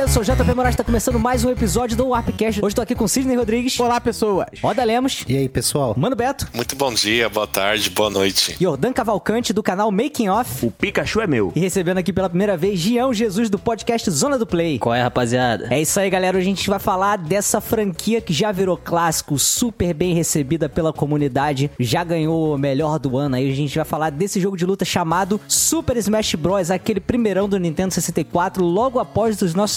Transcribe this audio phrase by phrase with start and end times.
[0.00, 2.64] Eu sou o JP Moraes, tá começando mais um episódio do Warpcast.
[2.64, 4.46] Hoje tô aqui com Sidney Rodrigues, Olá, pessoas.
[4.62, 5.94] Roda Lemos, E aí, pessoal?
[5.96, 8.56] Mano Beto, Muito bom dia, boa tarde, boa noite.
[8.58, 11.52] Jordan Cavalcante do canal Making Off O Pikachu é meu.
[11.54, 14.78] e recebendo aqui pela primeira vez Gião Jesus do podcast Zona do Play.
[14.78, 15.68] Qual é, rapaziada?
[15.70, 16.38] É isso aí, galera.
[16.38, 20.92] Hoje a gente vai falar dessa franquia que já virou clássico, super bem recebida pela
[20.92, 23.36] comunidade, já ganhou o melhor do ano.
[23.36, 27.48] Aí a gente vai falar desse jogo de luta chamado Super Smash Bros, aquele primeirão
[27.48, 29.76] do Nintendo 64, logo após os nossos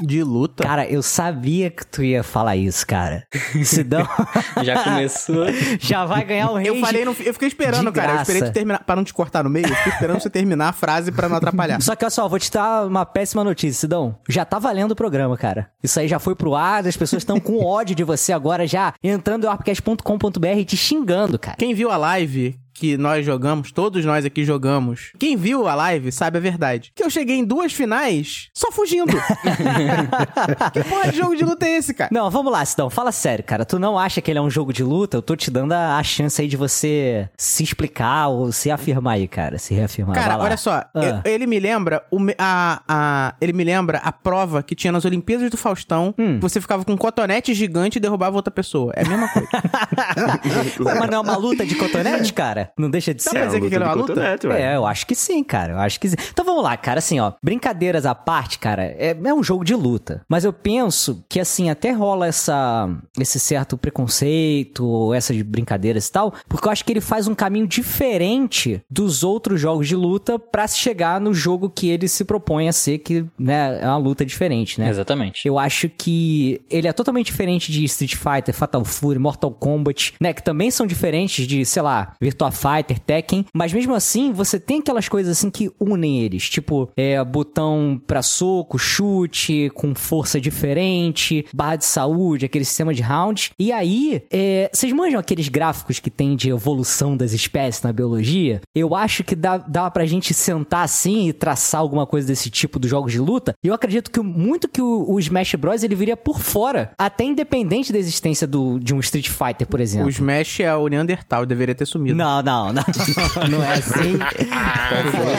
[0.00, 0.62] De luta.
[0.62, 3.26] Cara, eu sabia que tu ia falar isso, cara.
[3.64, 4.06] Sidão
[4.62, 5.46] Já começou.
[5.80, 6.68] já vai ganhar o rei.
[6.68, 8.14] eu falei, no, eu fiquei esperando, cara.
[8.16, 10.68] Eu esperei tu terminar, pra não te cortar no meio, eu fiquei esperando você terminar
[10.68, 11.80] a frase pra não atrapalhar.
[11.80, 14.18] Só que, olha só, vou te dar uma péssima notícia, Sidão.
[14.28, 15.70] Já tá valendo o programa, cara.
[15.82, 18.92] Isso aí já foi pro ar, as pessoas estão com ódio de você agora, já
[19.02, 21.56] entrando em arpcast.com.br e te xingando, cara.
[21.56, 26.10] Quem viu a live que nós jogamos, todos nós aqui jogamos, quem viu a live
[26.12, 26.92] sabe a verdade.
[26.94, 29.12] Que eu cheguei em duas finais só fugindo.
[30.72, 32.10] que porra de jogo de luta é esse, cara?
[32.12, 32.90] Não, vamos lá, Sidão.
[32.90, 33.64] Fala sério, cara.
[33.64, 35.16] Tu não acha que ele é um jogo de luta?
[35.16, 39.26] Eu tô te dando a, chance aí de você se explicar ou se afirmar aí,
[39.28, 39.58] cara.
[39.58, 40.14] Se reafirmar.
[40.14, 41.22] Cara, olha só, Ah.
[41.24, 45.04] eu- ele me lembra o a, a- ele me lembra a prova que tinha nas
[45.04, 46.38] Olimpíadas do Faustão, Hum.
[46.40, 48.92] você ficava com um cotonete gigante e derrubava outra pessoa.
[48.96, 49.48] É a mesma coisa.
[51.00, 52.65] Mas não é uma luta de cotonete, cara?
[52.78, 53.36] Não deixa de Dá ser.
[53.36, 54.38] pra dizer que aquilo é uma luta?
[54.48, 54.62] ué.
[54.62, 55.74] É, eu acho que sim, cara.
[55.74, 56.16] Eu acho que sim.
[56.30, 56.98] Então vamos lá, cara.
[56.98, 60.22] Assim, ó, brincadeiras à parte, cara, é, é um jogo de luta.
[60.28, 66.34] Mas eu penso que, assim, até rola essa, esse certo preconceito, essas brincadeiras e tal,
[66.48, 70.66] porque eu acho que ele faz um caminho diferente dos outros jogos de luta pra
[70.66, 74.24] se chegar no jogo que ele se propõe a ser, que, né, é uma luta
[74.24, 74.88] diferente, né?
[74.88, 75.46] Exatamente.
[75.46, 80.32] Eu acho que ele é totalmente diferente de Street Fighter, Fatal Fury, Mortal Kombat, né?
[80.32, 83.46] Que também são diferentes de, sei lá, Virtua Fighter, Tekken.
[83.54, 86.48] Mas mesmo assim, você tem aquelas coisas assim que unem eles.
[86.48, 93.02] Tipo, é, botão pra soco, chute, com força diferente, barra de saúde, aquele sistema de
[93.02, 93.50] rounds.
[93.58, 98.60] E aí, é, vocês manjam aqueles gráficos que tem de evolução das espécies na biologia?
[98.74, 102.78] Eu acho que dá, dá pra gente sentar assim e traçar alguma coisa desse tipo
[102.78, 103.54] dos jogos de luta.
[103.62, 105.82] E eu acredito que muito que o, o Smash Bros.
[105.82, 110.06] ele viria por fora, até independente da existência do, de um Street Fighter, por exemplo.
[110.06, 112.16] O Smash é o Neandertal, deveria ter sumido.
[112.16, 112.84] Não, não, não.
[113.50, 114.12] não é assim.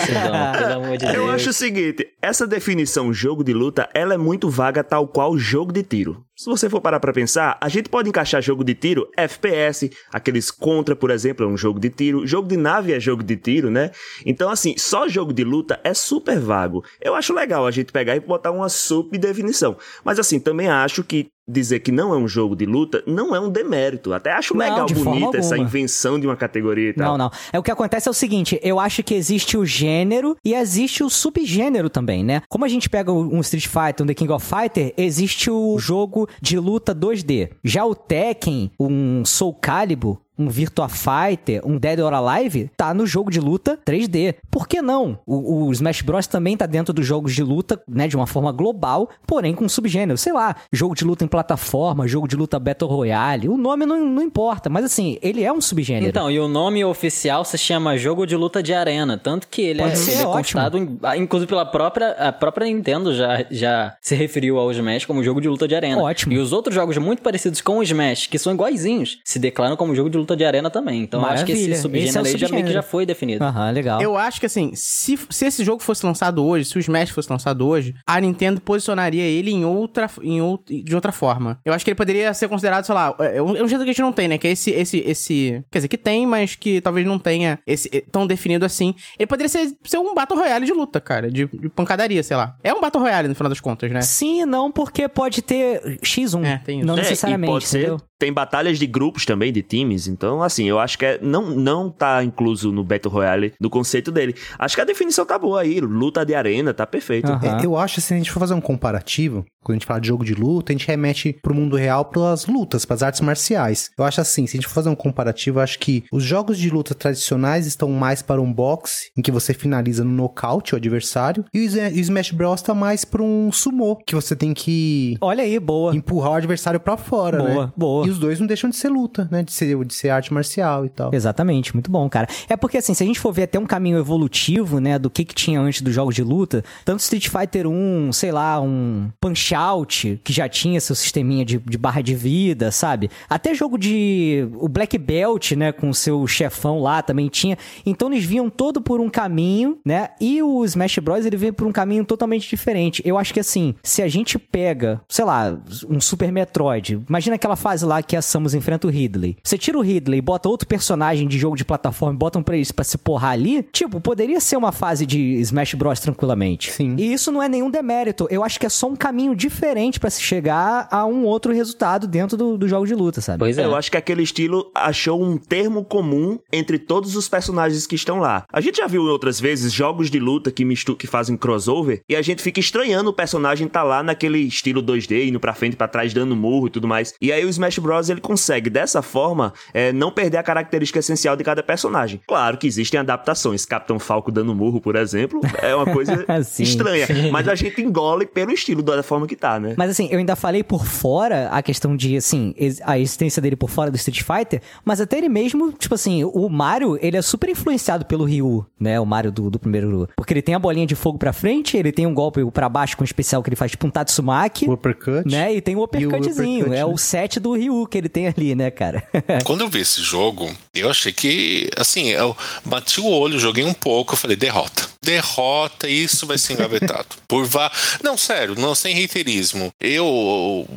[0.06, 0.52] Sidão?
[0.58, 1.16] Pelo amor de Deus.
[1.16, 5.38] Eu acho o seguinte, essa definição jogo de luta, ela é muito vaga tal qual
[5.38, 6.26] jogo de tiro.
[6.36, 10.52] Se você for parar pra pensar, a gente pode encaixar jogo de tiro, FPS, aqueles
[10.52, 13.72] Contra, por exemplo, é um jogo de tiro, jogo de nave é jogo de tiro,
[13.72, 13.92] né?
[14.26, 16.84] Então, assim, só jogo de luta é super vago.
[17.02, 19.78] Eu acho legal a gente pegar e botar uma subdefinição.
[20.04, 23.40] Mas, assim, também acho que dizer que não é um jogo de luta não é
[23.40, 24.14] um demérito.
[24.14, 27.18] Até acho Não, legal, bonita essa invenção de uma categoria e Não, tal.
[27.18, 27.32] não.
[27.54, 31.04] É o que acontece é o seguinte, eu acho que existe o gênero e existe
[31.04, 32.42] o subgênero também, né?
[32.50, 36.28] Como a gente pega um Street Fighter, um The King of Fighter, existe o jogo
[36.42, 37.52] de luta 2D.
[37.64, 43.06] Já o Tekken, um Soul Calibur, um Virtua Fighter, um Dead or Alive, tá no
[43.06, 44.36] jogo de luta 3D.
[44.50, 45.20] Por que não?
[45.26, 48.52] O, o Smash Bros também tá dentro dos jogos de luta, né, de uma forma
[48.52, 50.18] global, porém com subgênero.
[50.18, 53.50] Sei lá, jogo de luta em plataforma, jogo de luta Battle Royale.
[53.50, 56.08] O nome não, não importa, mas assim, ele é um subgênero.
[56.08, 59.18] Então, e o nome oficial se chama Jogo de Luta de Arena.
[59.18, 62.66] Tanto que ele Pode é, ser, ele é constado, ah, inclusive pela própria, a própria
[62.66, 66.02] Nintendo já, já se referiu ao Smash como jogo de luta de arena.
[66.02, 66.34] Ótimo.
[66.34, 69.96] E os outros jogos muito parecidos com o Smash, que são iguaizinhos, se declaram como
[69.96, 71.04] jogo de luta de arena também.
[71.04, 72.74] Então eu acho que esse subgênero Esse é o aí já meio que subgênero.
[72.74, 73.44] já foi definido.
[73.44, 74.02] Aham, legal.
[74.02, 77.32] Eu acho que assim, se, se esse jogo fosse lançado hoje, se o Smash fosse
[77.32, 81.60] lançado hoje, a Nintendo posicionaria ele em outra, em out, de outra forma.
[81.66, 83.90] Eu acho que ele poderia ser considerado, sei lá, é um, é um jeito que
[83.90, 84.38] a gente não tem, né?
[84.38, 85.64] Que é esse, esse, esse.
[85.72, 88.94] Quer dizer, que tem, mas que talvez não tenha esse é, tão definido assim.
[89.18, 91.30] Ele poderia ser, ser um Battle Royale de luta, cara.
[91.30, 92.56] De, de pancadaria, sei lá.
[92.64, 94.02] É um Battle Royale no final das contas, né?
[94.02, 96.46] Sim e não, porque pode ter X1.
[96.46, 96.88] É, tem isso.
[96.88, 97.98] Não É, necessariamente, e pode ser entendeu?
[98.20, 100.08] Tem batalhas de grupos também, de times.
[100.08, 104.12] Então, assim, eu acho que é, não, não tá incluso no Battle Royale do conceito
[104.12, 104.36] dele.
[104.58, 105.80] Acho que a definição tá boa aí.
[105.80, 107.32] Luta de arena, tá perfeito.
[107.32, 107.60] Aham.
[107.62, 110.00] É, eu acho que se a gente for fazer um comparativo, quando a gente fala
[110.02, 113.90] de jogo de luta, a gente remete pro mundo real pelas lutas, pras artes marciais.
[113.98, 116.58] Eu acho assim, se a gente for fazer um comparativo, eu acho que os jogos
[116.58, 120.78] de luta tradicionais estão mais para um boxe, em que você finaliza no nocaute o
[120.78, 125.44] adversário, e o Smash Bros tá mais pra um sumô, que você tem que Olha
[125.44, 125.96] aí, boa.
[125.96, 127.74] empurrar o adversário pra fora, Boa, né?
[127.76, 128.07] boa.
[128.08, 129.44] E os dois não deixam de ser luta, né?
[129.44, 131.14] De ser, de ser arte marcial e tal.
[131.14, 132.26] Exatamente, muito bom, cara.
[132.48, 135.26] É porque, assim, se a gente for ver até um caminho evolutivo, né, do que
[135.26, 140.22] que tinha antes dos jogos de luta, tanto Street Fighter 1, sei lá, um Punch-Out,
[140.24, 143.10] que já tinha seu sisteminha de, de barra de vida, sabe?
[143.30, 144.48] Até jogo de...
[144.56, 147.58] o Black Belt, né, com seu chefão lá também tinha.
[147.86, 151.68] Então eles vinham todo por um caminho, né, e o Smash Bros, ele veio por
[151.68, 153.02] um caminho totalmente diferente.
[153.04, 155.60] Eu acho que, assim, se a gente pega, sei lá,
[155.90, 159.38] um Super Metroid, imagina aquela fase lá que a Samus enfrenta o Ridley.
[159.44, 162.56] Você tira o Ridley e bota outro personagem de jogo de plataforma e botam pra
[162.56, 166.72] eles pra se porrar ali, tipo, poderia ser uma fase de Smash Bros tranquilamente.
[166.72, 166.96] Sim.
[166.98, 168.28] E isso não é nenhum demérito.
[168.30, 172.08] Eu acho que é só um caminho diferente pra se chegar a um outro resultado
[172.08, 173.40] dentro do, do jogo de luta, sabe?
[173.40, 173.66] Pois é.
[173.66, 178.20] Eu acho que aquele estilo achou um termo comum entre todos os personagens que estão
[178.20, 178.46] lá.
[178.52, 182.16] A gente já viu outras vezes jogos de luta que, mistu que fazem crossover e
[182.16, 185.88] a gente fica estranhando o personagem tá lá naquele estilo 2D, indo pra frente, pra
[185.88, 187.14] trás, dando murro e tudo mais.
[187.22, 187.87] E aí o Smash Bros.
[188.10, 192.22] Ele consegue, dessa forma, é, não perder a característica essencial de cada personagem.
[192.28, 193.66] Claro que existem adaptações.
[193.66, 196.64] Capitão Falco dando murro, por exemplo, é uma coisa Sim.
[196.64, 197.08] estranha.
[197.32, 199.76] Mas a gente engole pelo estilo, da forma que tá, né?
[199.78, 202.54] Mas assim, eu ainda falei por fora a questão de, assim,
[202.84, 206.50] a existência dele por fora do Street Fighter, mas até ele mesmo, tipo assim, o
[206.50, 209.00] Mario, ele é super influenciado pelo Ryu, né?
[209.00, 210.10] O Mario do, do primeiro.
[210.16, 212.96] Porque ele tem a bolinha de fogo pra frente, ele tem um golpe pra baixo
[212.98, 214.68] com um especial que ele faz tipo um Tatsumaki.
[214.68, 215.30] O uppercut.
[215.30, 215.54] Né?
[215.56, 216.62] E tem o uppercutzinho.
[216.62, 216.86] uppercut, é né?
[216.86, 219.08] o set do Ryu que ele tem ali, né, cara?
[219.46, 223.74] Quando eu vi esse jogo, eu achei que, assim, eu bati o olho, joguei um
[223.74, 224.88] pouco, eu falei, derrota.
[225.02, 227.08] Derrota, isso vai ser engavetado.
[227.28, 227.72] Por vá.
[228.04, 229.72] Não, sério, não sem reiterismo.
[229.80, 230.68] Eu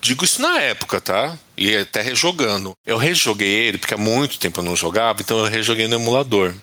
[0.00, 1.36] digo isso na época, tá?
[1.60, 2.72] E até rejogando.
[2.86, 6.54] Eu rejoguei ele, porque há muito tempo eu não jogava, então eu rejoguei no emulador.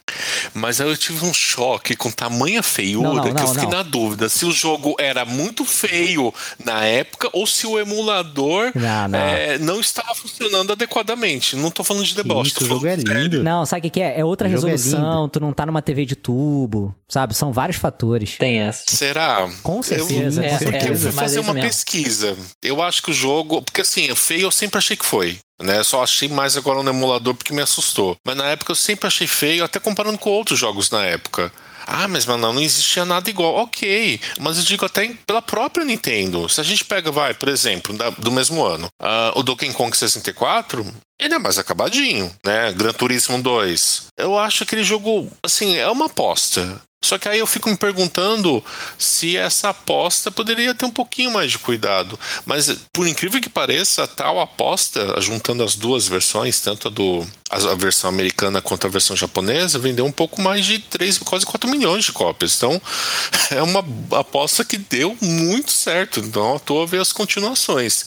[0.53, 3.63] Mas aí eu tive um choque com tamanha feiura Não, não, que eu não, fiquei
[3.63, 3.77] não.
[3.77, 6.33] na dúvida se o jogo era muito feio
[6.63, 9.19] na época ou se o emulador Não, não.
[9.19, 11.55] é, não estava funcionando adequadamente.
[11.55, 12.49] Não tô falando de deboche.
[12.51, 13.44] Isso, tô o jogo é lindo.
[13.44, 14.19] Não, sabe o que, é?
[14.19, 17.35] É outra O é resolução, tu não tá numa TV de tubo, sabe?
[17.35, 18.38] São vários fatores.
[18.38, 18.83] Tem essa.
[18.88, 19.47] Será?
[19.61, 20.88] Com certeza, É, com é, certeza.
[20.88, 21.67] Eu fui é fazer uma mesmo.
[21.69, 22.38] pesquisa.
[22.63, 23.61] Eu acho que o jogo.
[23.61, 25.38] Porque assim, feio eu sempre achei que foi.
[25.62, 25.84] Né?
[25.84, 28.16] Só achei mais agora no emulador porque me assustou.
[28.25, 31.51] Mas na época eu sempre achei feio, até comparando com outros jogos na época.
[31.89, 33.56] Ah, mas mano, não existia nada igual.
[33.56, 36.48] Ok, mas eu digo até pela própria Nintendo.
[36.50, 39.95] Se a gente pega, vai, por exemplo, da- do mesmo ano, ah, o Donkey Kong
[39.95, 40.86] 64,
[41.19, 42.74] ele é mais acabadinho, né?
[42.74, 44.07] Gran Turismo 2.
[44.18, 46.80] Eu acho aquele jogo, assim, é uma aposta.
[47.03, 48.63] Só que aí eu fico me perguntando
[48.97, 52.19] se essa aposta poderia ter um pouquinho mais de cuidado.
[52.45, 57.25] Mas, por incrível que pareça, a tal aposta, juntando as duas versões, tanto a, do,
[57.51, 61.69] a versão americana quanto a versão japonesa, vendeu um pouco mais de 3, quase 4
[61.69, 62.57] milhões de cópias.
[62.57, 62.81] Então,
[63.51, 63.85] é uma
[64.19, 66.19] aposta que deu muito certo.
[66.19, 68.05] Então, à toa ver as continuações.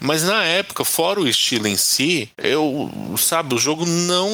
[0.00, 4.30] Mas na época, fora o estilo em si, eu, sabe, o jogo não,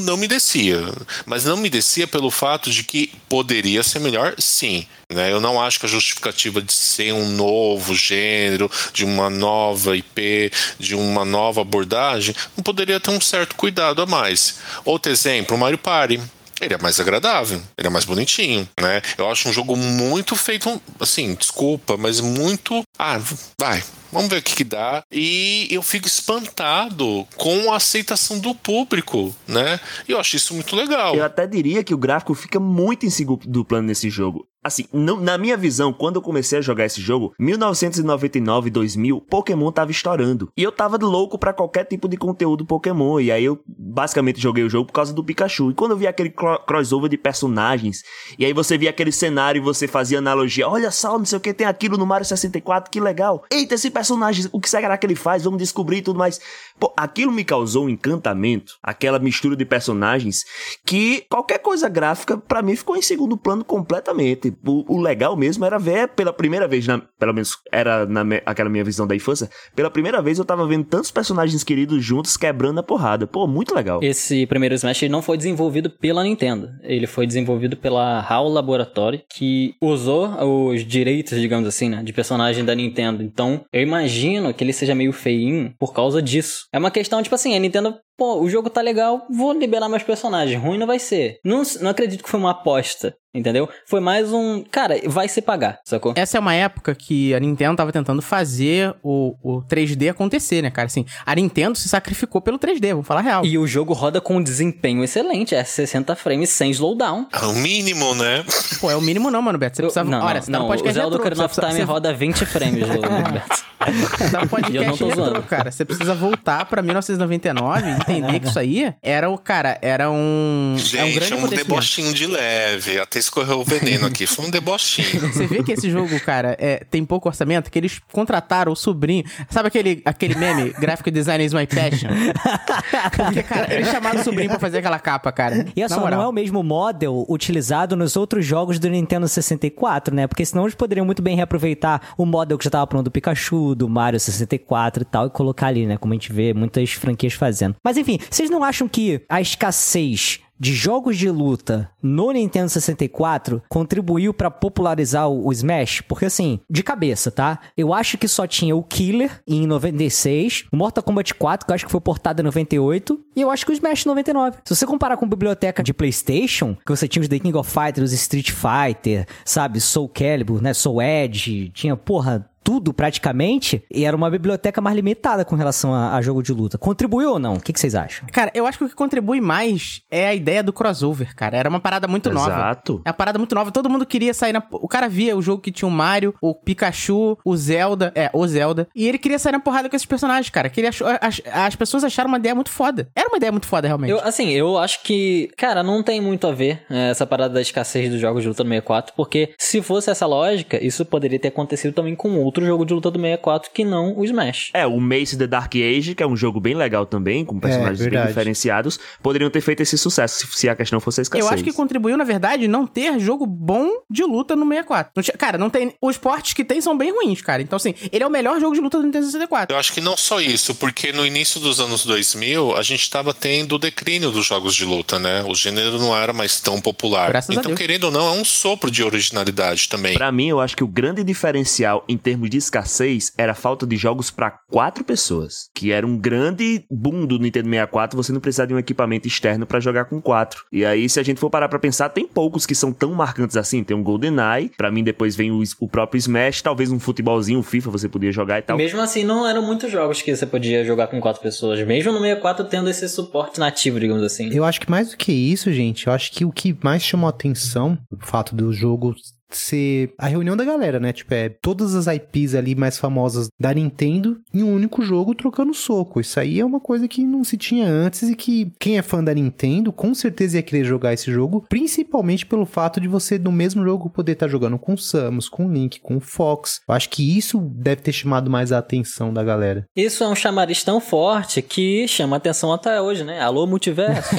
[0.00, 0.80] não me descia.
[1.26, 4.86] Mas não me descia pelo fato de que poderia ser melhor, sim.
[5.12, 5.32] Né?
[5.32, 10.52] Eu não acho que a justificativa de ser um novo gênero, de uma nova IP,
[10.78, 14.60] de uma nova abordagem, não poderia ter um certo cuidado a mais.
[14.84, 16.20] Outro exemplo, Mario Party.
[16.64, 19.02] Ele é mais agradável, ele é mais bonitinho, né?
[19.18, 22.82] Eu acho um jogo muito feito, assim, desculpa, mas muito.
[22.98, 23.20] Ah,
[23.60, 25.04] vai, vamos ver o que, que dá.
[25.12, 29.78] E eu fico espantado com a aceitação do público, né?
[30.08, 31.14] E eu acho isso muito legal.
[31.14, 34.48] Eu até diria que o gráfico fica muito em segundo plano nesse jogo.
[34.64, 39.90] Assim, na minha visão, quando eu comecei a jogar esse jogo, 1999, 2000, Pokémon tava
[39.90, 40.48] estourando.
[40.56, 43.20] E eu tava louco pra qualquer tipo de conteúdo Pokémon.
[43.20, 45.70] E aí eu basicamente joguei o jogo por causa do Pikachu.
[45.70, 48.02] E quando eu vi aquele cro- crossover de personagens,
[48.38, 51.40] e aí você via aquele cenário e você fazia analogia: olha só, não sei o
[51.40, 53.44] que, tem aquilo no Mario 64, que legal.
[53.50, 55.44] Eita, esse personagem, o que será que ele faz?
[55.44, 56.40] Vamos descobrir e tudo mais.
[56.78, 60.42] Pô, aquilo me causou um encantamento, aquela mistura de personagens,
[60.84, 64.52] que qualquer coisa gráfica, pra mim, ficou em segundo plano completamente.
[64.66, 68.42] o, o legal mesmo era ver pela primeira vez, na, pelo menos era na me-
[68.44, 72.36] aquela minha visão da infância, pela primeira vez eu tava vendo tantos personagens queridos juntos
[72.36, 73.26] quebrando a porrada.
[73.26, 74.00] Pô, muito legal.
[74.02, 76.68] Esse primeiro Smash não foi desenvolvido pela Nintendo.
[76.82, 82.64] Ele foi desenvolvido pela HAL Laboratory, que usou os direitos, digamos assim, né, de personagem
[82.64, 83.22] da Nintendo.
[83.22, 86.63] Então, eu imagino que ele seja meio feinho por causa disso.
[86.74, 90.02] É uma questão, tipo assim, a Nintendo, pô, o jogo tá legal, vou liberar meus
[90.02, 90.60] personagens.
[90.62, 91.38] Ruim não vai ser.
[91.44, 93.14] Não, não acredito que foi uma aposta.
[93.36, 93.68] Entendeu?
[93.88, 94.62] Foi mais um.
[94.70, 96.12] Cara, vai se pagar, sacou?
[96.14, 100.70] Essa é uma época que a Nintendo tava tentando fazer o, o 3D acontecer, né,
[100.70, 100.86] cara?
[100.86, 103.44] Assim, a Nintendo se sacrificou pelo 3D, vamos falar real.
[103.44, 107.26] E o jogo roda com um desempenho excelente, é 60 frames sem slowdown.
[107.32, 108.44] É o mínimo, né?
[108.80, 109.78] Pô, é o mínimo não, mano, Beto.
[109.78, 110.04] Você Eu- precisa...
[110.04, 112.14] não, Olha, não, você tá no não, o podcast Zelda Ocarina of Time você- roda
[112.14, 113.64] 20 frames, Roberto.
[113.84, 115.42] Você tá no E eu podcast não tô zoando.
[115.42, 115.72] cara.
[115.72, 120.74] Você precisa voltar pra 1999 e entender que isso aí era o, cara, era um...
[120.74, 122.98] é um Gente, grande é um debochinho de leve.
[122.98, 124.26] Até escorreu o veneno aqui.
[124.26, 125.20] Foi um debochinho.
[125.32, 129.24] Você vê que esse jogo, cara, é, tem pouco orçamento, que eles contrataram o sobrinho.
[129.48, 132.10] Sabe aquele, aquele meme, Graphic Design is my passion?
[133.16, 135.66] Porque, cara, eles chamaram o sobrinho pra fazer aquela capa, cara.
[135.74, 136.10] E moral.
[136.10, 140.26] não é o mesmo model utilizado nos outros jogos do Nintendo 64, né?
[140.26, 143.74] Porque senão eles poderiam muito bem reaproveitar o model que já tava pronto do Pikachu,
[143.74, 145.96] do Mario 64 e tal, e colocar ali, né?
[145.96, 147.76] Como a gente vê muitas franquias fazendo.
[147.82, 153.62] Mas enfim, vocês não acham que a escassez de jogos de luta no Nintendo 64
[153.68, 156.02] contribuiu pra popularizar o, Smash?
[156.02, 157.58] Porque assim, de cabeça, tá?
[157.76, 161.74] Eu acho que só tinha o Killer em 96, o Mortal Kombat 4, que eu
[161.74, 164.58] acho que foi portado em 98, e eu acho que o Smash em 99.
[164.64, 168.12] Se você comparar com biblioteca de PlayStation, que você tinha os The King of Fighters,
[168.12, 174.30] Street Fighter, sabe, Soul Calibur, né, Soul Edge, tinha, porra, tudo praticamente, e era uma
[174.30, 176.78] biblioteca mais limitada com relação a, a jogo de luta.
[176.78, 177.54] Contribuiu ou não?
[177.54, 178.26] O que, que vocês acham?
[178.32, 181.56] Cara, eu acho que o que contribui mais é a ideia do crossover, cara.
[181.56, 182.50] Era uma parada muito nova.
[182.50, 183.02] Exato.
[183.04, 183.70] É uma parada muito nova.
[183.70, 184.62] Todo mundo queria sair na.
[184.72, 188.12] O cara via o jogo que tinha o Mario, o Pikachu, o Zelda.
[188.14, 188.88] É, o Zelda.
[188.94, 190.70] E ele queria sair na porrada com esses personagens, cara.
[190.70, 191.06] Que ele achou.
[191.20, 193.08] As, as pessoas acharam uma ideia muito foda.
[193.14, 194.10] Era uma ideia muito foda, realmente.
[194.10, 197.60] Eu, assim, eu acho que, cara, não tem muito a ver é, essa parada da
[197.60, 201.48] escassez dos jogos de luta do 64, porque se fosse essa lógica, isso poderia ter
[201.48, 204.70] acontecido também com outro jogo de luta do 64 que não o Smash.
[204.72, 207.98] É, o Mace The Dark Age, que é um jogo bem legal também, com personagens
[207.98, 208.28] bem verdade.
[208.28, 211.44] diferenciados, poderiam ter feito esse sucesso se- se a questão fosse a escassez.
[211.46, 215.12] Eu acho que contribuiu, na verdade, não ter jogo bom de luta no 64.
[215.16, 215.94] Não tinha- cara, não tem.
[216.00, 217.60] Os portes que tem são bem ruins, cara.
[217.62, 219.74] Então, assim, ele é o melhor jogo de luta do Nintendo 64.
[219.74, 223.34] Eu acho que não só isso, porque no início dos anos 2000 a gente estava
[223.34, 225.42] tendo o declínio dos jogos de luta, né?
[225.48, 227.28] O gênero não era mais tão popular.
[227.30, 227.78] Graças a então, Deus.
[227.78, 230.14] querendo ou não, é um sopro de originalidade também.
[230.14, 233.86] Pra mim, eu acho que o grande diferencial em termos de escassez era a falta
[233.86, 235.68] de jogos pra quatro pessoas.
[235.74, 239.66] Que era um grande boom do Nintendo 64, você não precisar de um equipamento externo
[239.66, 240.64] pra jogar com quatro.
[240.72, 243.56] E aí, se a gente for parar pra pensar, tem poucos que são tão marcantes
[243.56, 243.84] assim.
[243.84, 247.62] Tem um GoldenEye, pra mim depois vem o, o próprio Smash, talvez um futebolzinho, um
[247.62, 248.76] FIFA você podia jogar e tal.
[248.76, 251.84] Mesmo assim, não eram muitos jogos que você podia jogar com quatro pessoas.
[251.86, 254.54] Mesmo no 64 tendo esse suporte nativo, digamos assim.
[254.54, 257.28] Eu acho que mais do que isso, gente, eu acho que o que mais chamou
[257.28, 259.14] atenção, o fato do jogo
[259.58, 261.12] ser a reunião da galera, né?
[261.12, 265.74] Tipo, é todas as IPs ali mais famosas da Nintendo em um único jogo trocando
[265.74, 266.20] soco.
[266.20, 269.22] Isso aí é uma coisa que não se tinha antes e que quem é fã
[269.22, 273.52] da Nintendo com certeza ia querer jogar esse jogo, principalmente pelo fato de você no
[273.52, 276.80] mesmo jogo poder estar jogando com o Samus, com o Link, com o Fox.
[276.88, 279.86] Eu acho que isso deve ter chamado mais a atenção da galera.
[279.96, 283.40] Isso é um chamariz tão forte que chama atenção até hoje, né?
[283.40, 284.34] Alô, multiverso.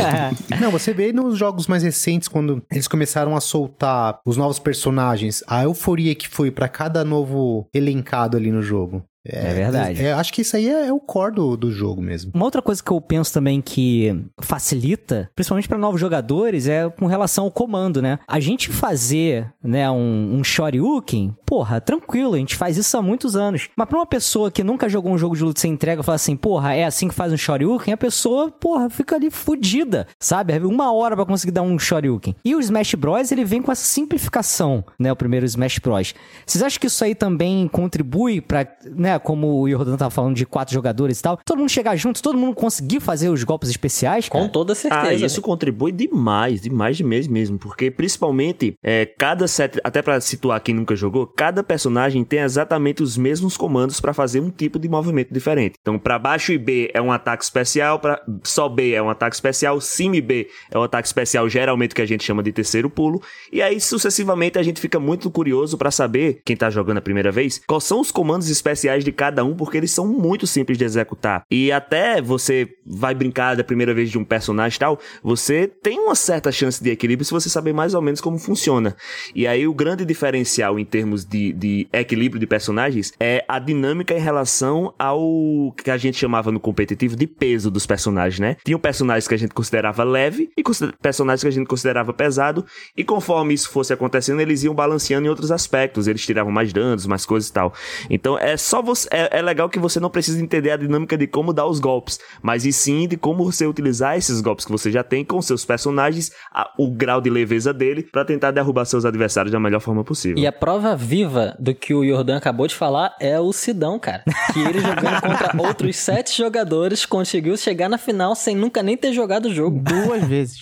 [0.60, 5.42] Não, você vê nos jogos mais recentes, quando eles começaram a soltar os novos personagens,
[5.46, 9.04] a euforia que foi pra cada novo elencado ali no jogo.
[9.24, 10.02] É verdade.
[10.02, 12.32] É, acho que isso aí é, é o core do, do jogo mesmo.
[12.34, 17.06] Uma outra coisa que eu penso também que facilita, principalmente para novos jogadores, é com
[17.06, 18.18] relação ao comando, né?
[18.26, 23.36] A gente fazer, né, um, um Shoryuken, porra, tranquilo, a gente faz isso há muitos
[23.36, 23.68] anos.
[23.76, 26.36] Mas pra uma pessoa que nunca jogou um jogo de luta sem entrega, falar assim,
[26.36, 30.56] porra, é assim que faz um Shoryuken, a pessoa, porra, fica ali fudida, sabe?
[30.58, 32.34] Uma hora pra conseguir dar um Shoryuken.
[32.44, 36.14] E o Smash Bros, ele vem com essa simplificação, né, o primeiro Smash Bros.
[36.46, 40.46] Vocês acham que isso aí também contribui pra, né, como o Jordan tava falando de
[40.46, 44.28] quatro jogadores e tal, todo mundo chegar junto, todo mundo conseguir fazer os golpes especiais,
[44.28, 44.44] cara?
[44.44, 45.02] Com toda certeza.
[45.02, 50.20] Ah, isso contribui demais, demais de mês mesmo, porque principalmente é, cada set, até pra
[50.20, 54.78] situar quem nunca jogou, cada personagem tem exatamente os mesmos comandos pra fazer um tipo
[54.78, 55.76] de movimento diferente.
[55.80, 59.34] Então, pra baixo e B é um ataque especial, para só B é um ataque
[59.34, 62.90] especial, cima e B é um ataque especial, geralmente que a gente chama de terceiro
[62.90, 67.02] pulo, e aí sucessivamente a gente fica muito curioso pra saber, quem tá jogando a
[67.02, 70.46] primeira vez, quais são os comandos especiais legais de cada um, porque eles são muito
[70.46, 71.42] simples de executar.
[71.50, 75.98] E até você vai brincar da primeira vez de um personagem e tal, você tem
[75.98, 78.96] uma certa chance de equilíbrio se você saber mais ou menos como funciona.
[79.34, 84.14] E aí o grande diferencial em termos de, de equilíbrio de personagens é a dinâmica
[84.14, 88.56] em relação ao que a gente chamava no competitivo de peso dos personagens, né?
[88.64, 90.62] Tinha personagens que a gente considerava leve e
[91.00, 92.64] personagens que a gente considerava pesado,
[92.96, 97.06] e conforme isso fosse acontecendo, eles iam balanceando em outros aspectos, eles tiravam mais danos,
[97.06, 97.72] mais coisas e tal.
[98.08, 99.08] Então é só você.
[99.10, 102.18] É, é legal que você não precisa entender a dinâmica de como dar os golpes,
[102.42, 105.64] mas e sim de como você utilizar esses golpes que você já tem com seus
[105.64, 110.04] personagens, a, o grau de leveza dele, para tentar derrubar seus adversários da melhor forma
[110.04, 110.38] possível.
[110.38, 114.24] E a prova viva do que o Jordan acabou de falar é o Sidão, cara.
[114.52, 119.12] Que ele jogando contra outros sete jogadores conseguiu chegar na final sem nunca nem ter
[119.12, 119.80] jogado o jogo.
[119.80, 120.60] Duas vezes.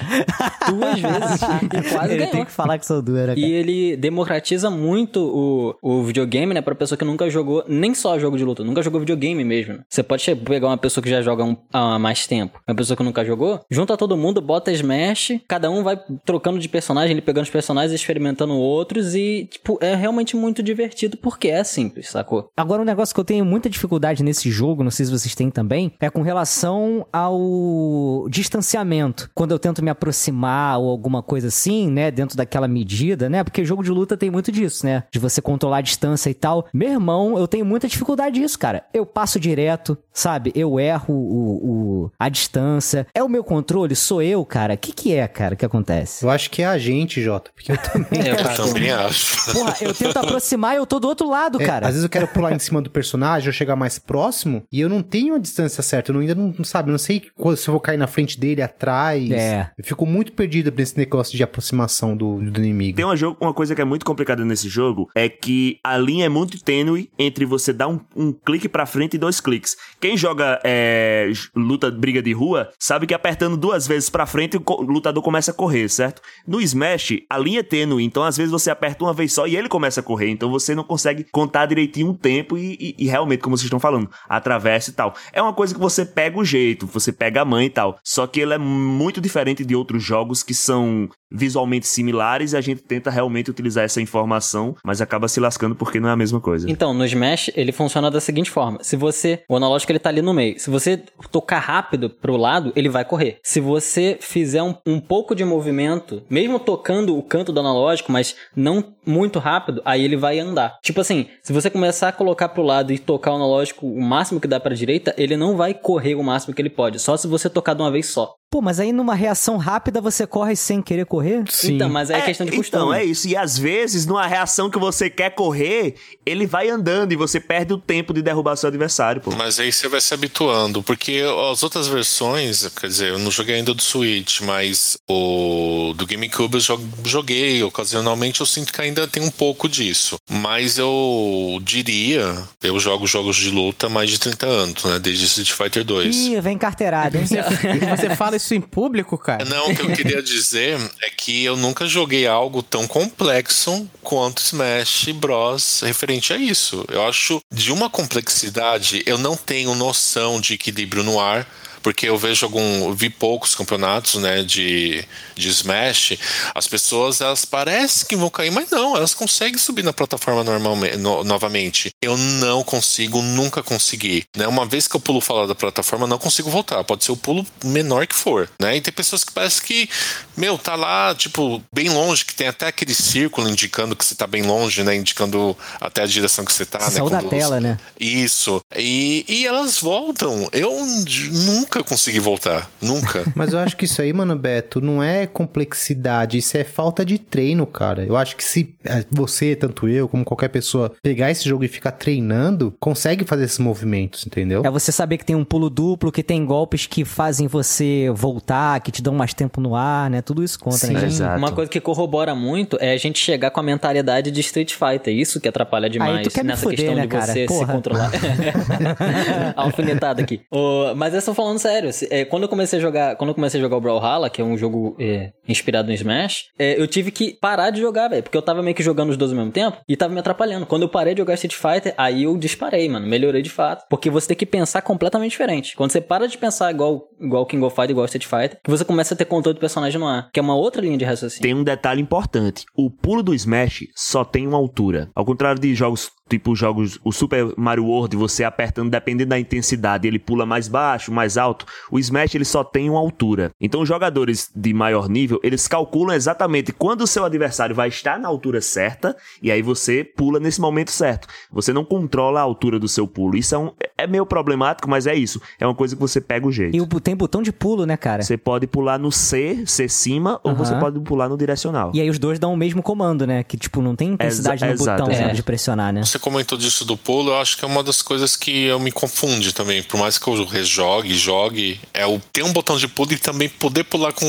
[0.68, 1.42] Duas vezes.
[1.42, 2.32] E quase Ele ganhou.
[2.32, 3.38] tem que falar que sou dura, cara.
[3.38, 6.60] E ele democratiza muito o, o videogame, né?
[6.60, 9.80] Pra pessoa que nunca jogou nem só jogo de luta, nunca jogou videogame mesmo.
[9.88, 13.02] Você pode pegar uma pessoa que já joga um- há mais tempo, uma pessoa que
[13.02, 17.44] nunca jogou, junta todo mundo, bota Smash, cada um vai trocando de personagem, ele pegando
[17.44, 22.50] os personagens, experimentando outros e, tipo, é realmente muito divertido porque é simples, sacou?
[22.56, 25.50] Agora, um negócio que eu tenho muita dificuldade nesse jogo, não sei se vocês têm
[25.50, 29.30] também, é com relação ao distanciamento.
[29.34, 33.64] Quando eu tento me aproximar ou alguma coisa assim, né, dentro daquela medida, né, porque
[33.64, 36.66] jogo de luta tem muito disso, né, de você controlar a distância e tal.
[36.72, 38.84] Meu irmão, eu tenho muita dificuldade nisso, cara.
[38.92, 40.52] Eu passo direto, sabe?
[40.54, 43.06] Eu erro o, o- a distância.
[43.14, 43.94] É o meu controle?
[43.96, 44.74] Sou eu, cara?
[44.74, 46.24] O que que é, cara, que acontece?
[46.24, 48.08] Eu acho que é a gente, Jota, porque eu também.
[48.28, 49.52] Eu Eu faço- também acho.
[49.52, 51.86] Porra, eu tento aproximar e eu tô do outro lado, É, cara.
[51.86, 54.88] às vezes eu quero pular em cima do personagem ou chegar mais próximo e eu
[54.88, 56.10] não tenho a distância certa.
[56.10, 58.06] Eu não- ainda não, não sabe, eu não sei quando- se eu vou cair na
[58.06, 59.30] frente dele, atrás.
[59.30, 59.70] É.
[59.78, 62.96] Eu fico muito perdido nesse negócio de aproximação do, do inimigo.
[62.96, 66.26] Tem uma, jogo, uma coisa que é muito complicada nesse jogo, é que a linha
[66.26, 69.76] é muito tênue entre você dar um, um clique pra frente e dois cliques.
[70.00, 74.62] Quem joga é, luta, briga de rua, sabe que apertando duas vezes pra frente o
[74.78, 76.20] o lutador começa a correr, certo?
[76.46, 79.56] No Smash, a linha é tênue, então às vezes você aperta uma vez só e
[79.56, 83.06] ele começa a correr, então você não consegue contar direitinho um tempo e, e- e
[83.08, 85.14] realmente, como vocês estão falando, atravessa e tal.
[85.32, 87.98] É uma coisa que você pega o jeito, você pega a mãe e tal.
[88.04, 92.60] Só que ele é muito diferente de outros jogos que são visualmente similares e a
[92.60, 96.40] gente tenta realmente utilizar essa informação, mas acaba se lascando porque não é a mesma
[96.40, 96.70] coisa.
[96.70, 98.78] Então, no Smash, ele funciona da seguinte forma.
[98.82, 99.42] Se você...
[99.48, 100.58] O analógico, ele tá ali no meio.
[100.58, 103.38] Se você tocar rápido pro lado, ele vai correr.
[103.42, 108.36] Se você fizer um, um pouco de movimento, mesmo tocando o canto do analógico, mas
[108.54, 110.78] não muito rápido, aí ele vai andar.
[110.82, 114.40] Tipo assim, se você começar a colocar pro lado e tocar o analógico o máximo
[114.40, 116.98] que dá pra direita, ele não vai correr o máximo que ele pode.
[116.98, 118.34] Só se você tocar de uma vez só.
[118.50, 121.44] Pô, mas aí numa reação rápida você corre sem querer correr?
[121.64, 122.82] Então, mas é, questão de costume.
[122.82, 123.28] Então, é isso.
[123.28, 127.74] E às vezes, numa reação que você quer correr, ele vai andando e você perde
[127.74, 129.32] o tempo de derrubar seu adversário, pô.
[129.36, 133.56] Mas aí você vai se habituando, porque as outras versões, quer dizer, eu não joguei
[133.56, 139.06] ainda do Switch, mas o do GameCube eu jo- joguei ocasionalmente, eu sinto que ainda
[139.06, 140.16] tem um pouco disso.
[140.30, 144.98] Mas eu diria, eu jogo jogos de luta há mais de 30 anos, né?
[144.98, 146.16] Desde Street Fighter 2.
[146.16, 147.26] Ih, vem carteirada, hein?
[147.26, 149.44] Você, você fala isso em público, cara?
[149.44, 154.40] Não, o que eu queria dizer é que eu nunca joguei algo tão complexo quanto
[154.40, 155.82] Smash Bros.
[155.84, 156.84] referente a isso.
[156.90, 161.46] Eu acho de uma complexidade, eu não tenho noção de equilíbrio no ar.
[161.88, 162.92] Porque eu vejo algum.
[162.92, 165.02] vi poucos campeonatos, né, de,
[165.34, 166.18] de Smash.
[166.54, 170.98] As pessoas, elas parecem que vão cair, mas não, elas conseguem subir na plataforma normalmente,
[170.98, 171.90] no- novamente.
[172.02, 174.26] Eu não consigo, nunca consegui.
[174.36, 174.46] Né?
[174.46, 176.84] Uma vez que eu pulo fora da plataforma, não consigo voltar.
[176.84, 178.50] Pode ser o pulo menor que for.
[178.60, 178.76] Né?
[178.76, 179.88] E tem pessoas que parece que,
[180.36, 184.26] meu, tá lá, tipo, bem longe, que tem até aquele círculo indicando que você tá
[184.26, 184.94] bem longe, né?
[184.94, 186.90] Indicando até a direção que você tá, né?
[186.90, 187.78] Saiu da tela, né?
[187.98, 188.60] Isso.
[188.76, 190.46] E, e elas voltam.
[190.52, 190.84] Eu
[191.30, 192.70] nunca consegui voltar.
[192.80, 193.24] Nunca.
[193.34, 197.18] Mas eu acho que isso aí, mano, Beto, não é complexidade, isso é falta de
[197.18, 198.04] treino, cara.
[198.04, 201.68] Eu acho que se eh, você, tanto eu, como qualquer pessoa, pegar esse jogo e
[201.68, 204.62] ficar treinando, consegue fazer esses movimentos, entendeu?
[204.64, 208.80] É você saber que tem um pulo duplo, que tem golpes que fazem você voltar,
[208.80, 210.22] que te dão mais tempo no ar, né?
[210.22, 211.00] Tudo isso conta, né?
[211.00, 211.06] Sim.
[211.06, 211.38] Exato.
[211.38, 215.14] Uma coisa que corrobora muito é a gente chegar com a mentalidade de Street Fighter.
[215.14, 217.26] Isso que atrapalha demais tu quer me nessa fuder, questão né, de cara?
[217.26, 217.72] você se Porra.
[217.72, 218.10] controlar.
[219.56, 220.40] Alfinetada aqui.
[220.50, 221.92] Ô, mas eu estou falando sério.
[221.92, 224.40] se- é, quando eu comecei a jogar, quando eu comecei a jogar o Brawlhalla, que
[224.40, 228.22] é um jogo é, inspirado no Smash, é, eu tive que parar de jogar, velho,
[228.22, 230.66] porque eu tava meio que jogando os dois ao mesmo tempo e tava me atrapalhando.
[230.66, 234.10] Quando eu parei de jogar Street Fighter, aí eu disparei, mano, melhorei de fato, porque
[234.10, 235.74] você tem que pensar completamente diferente.
[235.76, 238.84] Quando você para de pensar igual igual King of Fighters, igual Street Fighter, que você
[238.84, 241.42] começa a ter controle do personagem no ar, que é uma outra linha de raciocínio.
[241.42, 245.08] Tem um detalhe importante: o pulo do Smash só tem uma altura.
[245.14, 250.06] Ao contrário de jogos tipo jogos, o Super Mario World, você apertando, dependendo da intensidade,
[250.06, 251.64] ele pula mais baixo, mais alto.
[251.90, 253.50] O Smash ele só tem uma altura.
[253.60, 258.18] Então os jogadores de maior nível, eles calculam exatamente quando o seu adversário vai estar
[258.18, 261.26] na altura certa e aí você pula nesse momento certo.
[261.50, 263.36] Você não controla a altura do seu pulo.
[263.36, 265.40] Isso é, um, é meio problemático, mas é isso.
[265.58, 266.76] É uma coisa que você pega o jeito.
[266.76, 268.22] E o, tem botão de pulo, né, cara?
[268.22, 270.64] Você pode pular no C, C cima, ou Aham.
[270.64, 271.90] você pode pular no direcional.
[271.94, 273.42] E aí os dois dão o mesmo comando, né?
[273.42, 276.02] Que, tipo, não tem intensidade Exa- no botão exato, né, de pressionar, né?
[276.18, 278.90] Você comentou disso do pulo, eu acho que é uma das coisas que eu me
[278.90, 279.84] confunde também.
[279.84, 283.48] Por mais que eu rejogue, jogue, é o ter um botão de pulo e também
[283.48, 284.26] poder pular com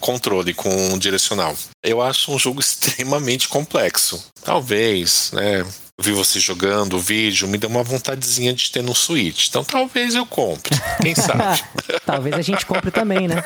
[0.00, 1.56] controle, com direcional.
[1.82, 4.22] Eu acho um jogo extremamente complexo.
[4.42, 5.66] Talvez, né?
[6.00, 9.48] Vi você jogando o vídeo, me deu uma vontadezinha de ter no Switch.
[9.48, 10.76] Então talvez eu compre.
[11.00, 11.62] Quem sabe?
[12.04, 13.42] Talvez a gente compre também, né?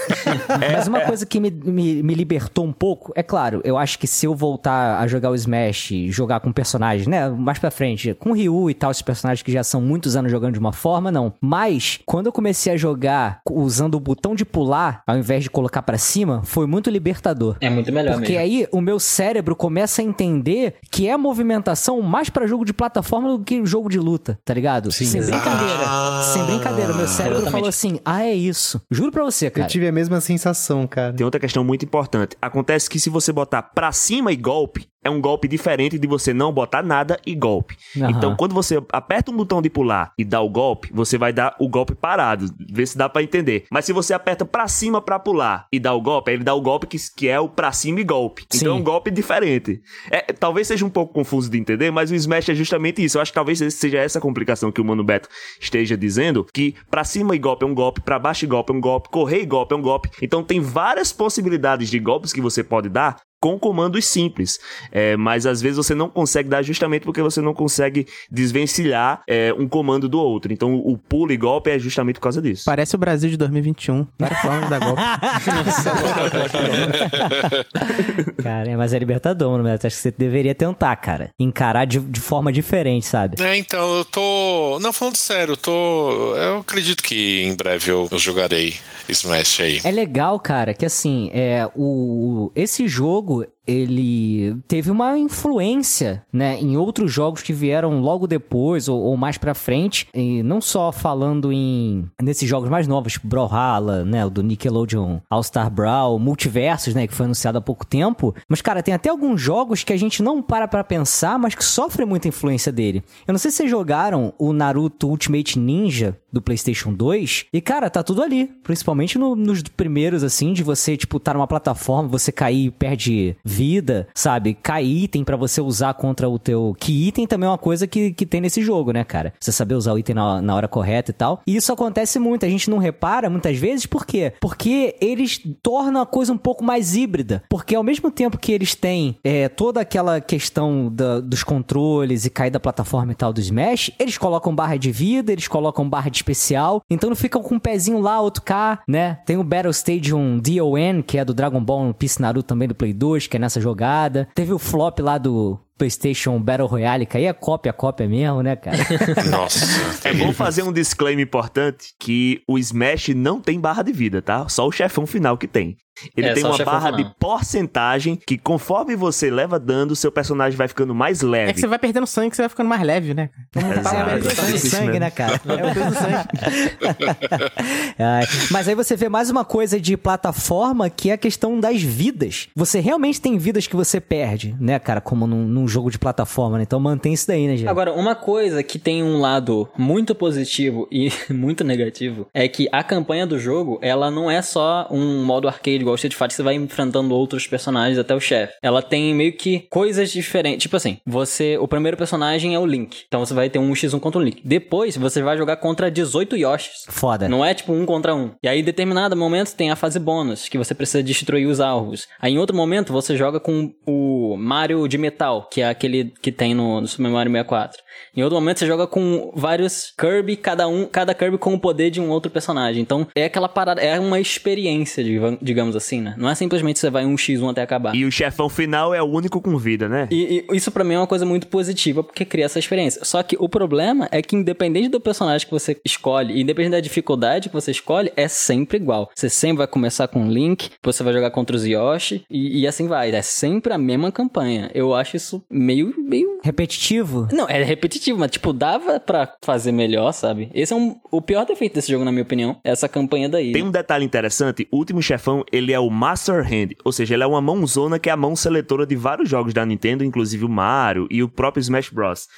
[0.72, 4.06] Mas uma coisa que me, me, me libertou um pouco, é claro, eu acho que
[4.06, 8.30] se eu voltar a jogar o Smash, jogar com personagens, né, mais pra frente, com
[8.30, 11.12] o Ryu e tal, esses personagens que já são muitos anos jogando de uma forma,
[11.12, 11.32] não.
[11.40, 15.82] Mas, quando eu comecei a jogar usando o botão de pular, ao invés de colocar
[15.82, 17.56] pra cima, foi muito libertador.
[17.60, 18.44] É muito melhor Porque mesmo.
[18.44, 23.36] aí o meu cérebro começa a entender que é movimentação mais pra jogo de plataforma
[23.36, 24.92] do que jogo de luta, tá ligado?
[24.92, 25.84] Sem brincadeira.
[25.86, 26.30] Ah.
[26.32, 26.94] Sem brincadeira.
[26.94, 27.50] Meu cérebro Exatamente.
[27.50, 28.80] falou assim: ah, é isso.
[28.90, 29.66] Juro pra você, Eu cara.
[29.66, 31.12] tive a mesma sensação, cara.
[31.12, 32.36] Tem outra questão muito importante.
[32.40, 36.34] Acontece que se você botar pra cima e golpe, é um golpe diferente de você
[36.34, 37.76] não botar nada e golpe.
[37.96, 38.10] Aham.
[38.10, 41.54] Então, quando você aperta um botão de pular e dá o golpe, você vai dar
[41.58, 42.46] o golpe parado.
[42.70, 43.64] Vê se dá pra entender.
[43.70, 46.54] Mas se você aperta pra cima pra pular e dá o golpe, aí ele dá
[46.54, 48.44] o golpe que, que é o pra cima e golpe.
[48.50, 48.58] Sim.
[48.58, 49.80] Então é um golpe diferente.
[50.10, 53.18] É, talvez seja um pouco confuso de entender, mas o Smash é justamente isso.
[53.18, 55.28] Eu acho que talvez seja essa complicação que o Mano Beto
[55.60, 58.76] esteja dizendo, que pra cima e golpe é um golpe, pra baixo e golpe é
[58.76, 60.10] um golpe, correr e golpe é um golpe.
[60.20, 64.58] Então tem várias possibilidades de golpes que você pode dar com comandos simples,
[64.90, 69.52] É, mas às vezes você não consegue dar justamente porque você não consegue desvencilhar é,
[69.56, 70.52] um comando do outro.
[70.52, 72.64] Então o pulo e golpe é justamente por causa disso.
[72.64, 74.06] Parece o Brasil de 2021.
[74.18, 75.02] Várias formas de dar golpe.
[78.42, 79.74] Cara, é, mas é libertador, né?
[79.74, 81.30] Acho que você deveria tentar, cara.
[81.38, 83.42] Encarar de, de forma diferente, sabe?
[83.42, 84.78] É, então, eu tô.
[84.80, 86.34] Não, falando sério, eu tô.
[86.36, 88.74] Eu acredito que em breve eu, eu jogarei
[89.08, 89.80] Smash aí.
[89.84, 96.58] É legal, cara, que assim, é, o, esse jogo, jogo ele teve uma influência, né,
[96.60, 100.90] em outros jogos que vieram logo depois ou, ou mais pra frente, e não só
[100.90, 106.94] falando em nesses jogos mais novos, tipo Brawlhalla, né, o do Nickelodeon All-Star Brawl, Multiversos,
[106.94, 109.96] né, que foi anunciado há pouco tempo, mas cara, tem até alguns jogos que a
[109.96, 113.02] gente não para pra pensar, mas que sofrem muita influência dele.
[113.26, 117.88] Eu não sei se vocês jogaram o Naruto Ultimate Ninja do PlayStation 2, e cara,
[117.90, 122.30] tá tudo ali, principalmente no- nos primeiros assim, de você tipo tá numa plataforma, você
[122.32, 124.54] cair e perde vida, sabe?
[124.54, 126.76] Cair item pra você usar contra o teu.
[126.78, 129.32] Que item também é uma coisa que, que tem nesse jogo, né, cara?
[129.40, 131.40] Você saber usar o item na, na hora correta e tal.
[131.44, 134.32] E isso acontece muito, a gente não repara muitas vezes, por quê?
[134.40, 137.42] Porque eles tornam a coisa um pouco mais híbrida.
[137.48, 142.30] Porque ao mesmo tempo que eles têm é, toda aquela questão da- dos controles e
[142.30, 146.08] cair da plataforma e tal do Smash, eles colocam barra de vida, eles colocam barra
[146.10, 149.18] de especial, então não ficam com um pezinho lá, outro cá, né?
[149.26, 152.74] Tem o Battle Stadium DON, que é do Dragon Ball One Piece Naruto também do
[152.74, 154.28] Play 2, que é nessa jogada.
[154.34, 158.56] Teve o flop lá do PlayStation Battle Royale, que aí é cópia, cópia mesmo, né,
[158.56, 158.76] cara?
[159.30, 160.08] Nossa.
[160.08, 164.48] É bom fazer um disclaimer importante que o Smash não tem barra de vida, tá?
[164.48, 165.76] Só o chefão final que tem.
[166.16, 170.68] Ele É, tem uma barra de porcentagem que conforme você leva dano, seu personagem vai
[170.68, 171.50] ficando mais leve.
[171.50, 173.30] É que você vai perdendo sangue, que você vai ficando mais leve, né?
[173.52, 173.88] Como Exato.
[173.88, 174.98] fala, vai É o perdendo peso do isso sangue.
[175.00, 175.40] né, cara?
[175.46, 177.18] É o peso do sangue.
[177.98, 181.82] Ai, mas aí você vê mais uma coisa de plataforma que é a questão das
[181.82, 182.48] vidas.
[182.54, 185.00] Você realmente tem vidas que você perde, né, cara?
[185.00, 186.62] Como num, num jogo de plataforma, né?
[186.62, 187.68] Então mantém isso daí, né, gente?
[187.68, 192.82] Agora, uma coisa que tem um lado muito positivo e muito negativo é que a
[192.82, 196.54] campanha do jogo, ela não é só um modo arcade igual Street Fighter, você vai
[196.54, 198.54] enfrentando outros personagens até o chefe.
[198.62, 200.62] Ela tem meio que coisas diferentes.
[200.62, 201.56] Tipo assim, você.
[201.58, 203.04] O primeiro personagem é o Link.
[203.08, 204.40] Então você vai ter um x1 contra o Link.
[204.44, 206.84] Depois você vai jogar contra 18 Yoshis.
[206.88, 207.28] Foda.
[207.28, 208.30] Não é tipo um contra um.
[208.42, 212.06] E aí, em determinado momento, tem a fase bônus, que você precisa destruir os alvos.
[212.20, 216.30] Aí, em outro momento, você joga com o Mario de metal, que é aquele que
[216.32, 217.82] tem no, no Super Mario 64.
[218.16, 221.90] Em outro momento, você joga com vários Kirby, cada um, cada Kirby com o poder
[221.90, 222.82] de um outro personagem.
[222.82, 226.14] Então, é aquela parada, é uma experiência, diga- digamos assim, né?
[226.16, 227.94] Não é simplesmente você vai um x1 até acabar.
[227.94, 230.08] E o chefão final é o único com vida, né?
[230.10, 233.04] E, e isso pra mim é uma coisa muito positiva, porque cria essa experiência.
[233.04, 237.48] Só que o problema é que independente do personagem que você escolhe, independente da dificuldade
[237.48, 239.10] que você escolhe, é sempre igual.
[239.14, 242.66] Você sempre vai começar com o Link, você vai jogar contra os Yoshi, e, e
[242.66, 243.10] assim vai.
[243.10, 244.70] É sempre a mesma campanha.
[244.74, 246.38] Eu acho isso meio, meio...
[246.42, 247.28] Repetitivo?
[247.32, 250.50] Não, é repetitivo, mas tipo, dava pra fazer melhor, sabe?
[250.54, 253.52] Esse é um, o pior defeito desse jogo, na minha opinião, é essa campanha daí.
[253.52, 257.22] Tem um detalhe interessante, o último chefão, ele é o Master Hand, ou seja, ele
[257.22, 260.48] é uma mãozona que é a mão seletora de vários jogos da Nintendo, inclusive o
[260.48, 262.28] Mario e o próprio Smash Bros.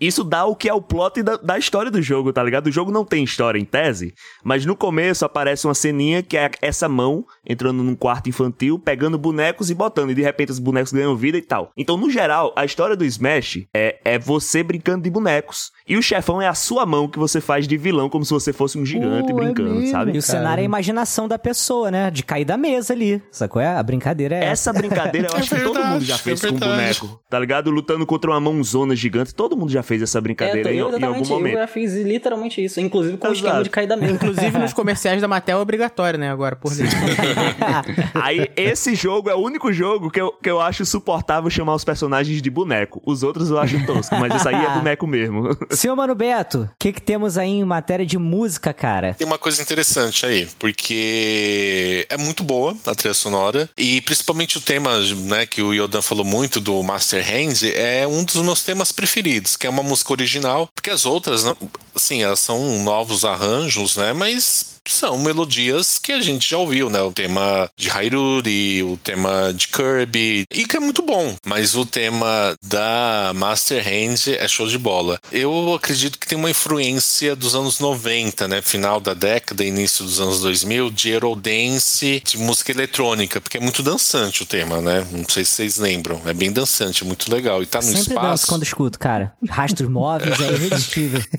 [0.00, 2.66] Isso dá o que é o plot da, da história do jogo, tá ligado?
[2.66, 6.50] O jogo não tem história em tese, mas no começo aparece uma ceninha que é
[6.60, 10.92] essa mão entrando num quarto infantil, pegando bonecos e botando, e de repente os bonecos
[10.92, 11.70] ganham vida e tal.
[11.76, 15.70] Então, no geral, a história do Smash é, é você brincando de bonecos.
[15.88, 18.52] E o chefão é a sua mão que você faz de vilão, como se você
[18.52, 20.12] fosse um gigante é brincando, mesmo, sabe?
[20.12, 22.10] E o cenário é a imaginação da pessoa, né?
[22.10, 23.22] De cair da mesa ali.
[23.30, 23.60] Sacou?
[23.60, 23.76] É?
[23.76, 24.70] A brincadeira é essa.
[24.70, 27.20] Essa brincadeira eu É acho que todo verdade, mundo já é fez com um boneco,
[27.28, 27.70] tá ligado?
[27.70, 29.34] Lutando contra uma mãozona gigante.
[29.34, 31.54] Todo mundo já fez essa É, brincadeira em, eu, em algum exatamente, eu momento.
[31.54, 33.46] já fiz literalmente isso, inclusive com o Exato.
[33.46, 34.12] esquema de cair da mesa.
[34.12, 36.30] Inclusive nos comerciais da Mattel é obrigatório, né?
[36.30, 36.86] Agora, por lei.
[38.14, 41.84] Aí, esse jogo é o único jogo que eu, que eu acho suportável chamar os
[41.84, 43.00] personagens de boneco.
[43.04, 45.56] Os outros eu acho tosco, mas esse aí é boneco mesmo.
[45.70, 49.14] Senhor Mano Beto, o que, que temos aí em matéria de música, cara?
[49.14, 54.60] Tem uma coisa interessante aí, porque é muito boa a trilha sonora e principalmente o
[54.60, 58.92] tema, né, que o Yodan falou muito do Master Hands é um dos meus temas
[58.92, 61.56] preferidos, que é uma música original, porque as outras, não-
[61.94, 67.00] assim, elas são novos arranjos, né, mas são melodias que a gente já ouviu, né?
[67.02, 71.34] O tema de Hyrule, o tema de Kirby, e que é muito bom.
[71.46, 75.18] Mas o tema da Master Hand é show de bola.
[75.32, 78.62] Eu acredito que tem uma influência dos anos 90, né?
[78.62, 83.82] Final da década, início dos anos 2000, de Eurodance, de música eletrônica, porque é muito
[83.82, 85.06] dançante o tema, né?
[85.12, 86.20] Não sei se vocês lembram.
[86.26, 87.62] É bem dançante, é muito legal.
[87.62, 88.46] E tá no Sempre danço espaço.
[88.46, 89.32] quando escuto, cara.
[89.48, 91.20] Rastros móveis é irresistível.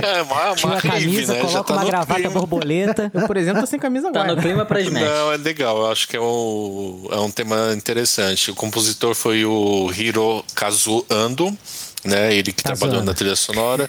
[0.00, 1.40] É, uma, Tira uma a rave, camisa, né?
[1.40, 2.30] Coloca tá uma gravata clima.
[2.60, 3.10] Borboleta.
[3.14, 4.36] Eu, por exemplo, tô sem camisa Tá agora.
[4.36, 5.02] no clima pra Smash.
[5.02, 5.78] Não, é legal.
[5.78, 8.50] Eu acho que é, o, é um tema interessante.
[8.50, 11.56] O compositor foi o Hiro Kazu Ando.
[12.02, 13.86] Né, ele que trabalhou na trilha sonora.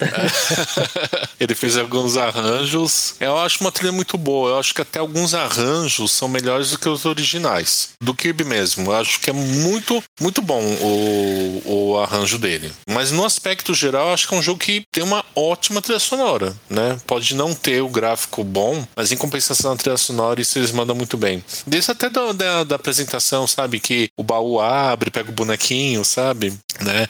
[1.40, 3.16] ele fez alguns arranjos.
[3.20, 4.52] Eu acho uma trilha muito boa.
[4.52, 7.90] Eu acho que até alguns arranjos são melhores do que os originais.
[8.02, 8.92] Do Kirby mesmo.
[8.92, 12.72] Eu acho que é muito, muito bom o, o arranjo dele.
[12.88, 16.00] Mas no aspecto geral, eu acho que é um jogo que tem uma ótima trilha
[16.00, 16.56] sonora.
[16.70, 16.98] Né?
[17.08, 20.96] Pode não ter o gráfico bom, mas em compensação na trilha sonora, isso eles mandam
[20.96, 21.44] muito bem.
[21.66, 23.80] Desde até da, da, da apresentação, sabe?
[23.80, 26.54] Que o baú abre, pega o bonequinho, sabe?
[26.80, 27.08] Né?